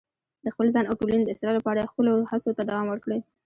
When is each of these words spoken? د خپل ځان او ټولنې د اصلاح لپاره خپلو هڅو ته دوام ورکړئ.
د 0.43 0.45
خپل 0.53 0.67
ځان 0.73 0.85
او 0.87 0.97
ټولنې 0.99 1.23
د 1.25 1.29
اصلاح 1.35 1.53
لپاره 1.57 1.89
خپلو 1.91 2.13
هڅو 2.31 2.49
ته 2.57 2.63
دوام 2.69 2.85
ورکړئ. 2.89 3.19